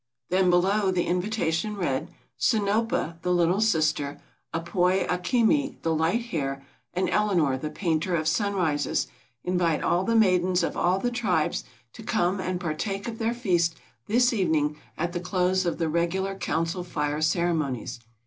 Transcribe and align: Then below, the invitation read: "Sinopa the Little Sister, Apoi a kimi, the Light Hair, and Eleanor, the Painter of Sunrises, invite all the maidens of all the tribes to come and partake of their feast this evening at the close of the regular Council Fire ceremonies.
Then 0.31 0.49
below, 0.49 0.89
the 0.89 1.05
invitation 1.05 1.77
read: 1.77 2.09
"Sinopa 2.39 3.21
the 3.21 3.31
Little 3.31 3.61
Sister, 3.61 4.19
Apoi 4.51 5.05
a 5.07 5.19
kimi, 5.19 5.77
the 5.83 5.93
Light 5.93 6.23
Hair, 6.23 6.65
and 6.95 7.07
Eleanor, 7.07 7.55
the 7.55 7.69
Painter 7.69 8.15
of 8.15 8.27
Sunrises, 8.27 9.05
invite 9.43 9.83
all 9.83 10.03
the 10.03 10.15
maidens 10.15 10.63
of 10.63 10.75
all 10.75 10.97
the 10.97 11.11
tribes 11.11 11.63
to 11.93 12.01
come 12.01 12.39
and 12.39 12.59
partake 12.59 13.07
of 13.07 13.19
their 13.19 13.35
feast 13.35 13.75
this 14.07 14.33
evening 14.33 14.75
at 14.97 15.13
the 15.13 15.19
close 15.19 15.67
of 15.67 15.77
the 15.77 15.87
regular 15.87 16.33
Council 16.33 16.83
Fire 16.83 17.21
ceremonies. 17.21 17.99